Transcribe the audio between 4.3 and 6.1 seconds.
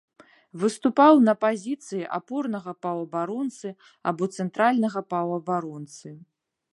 цэнтральнага паўабаронцы.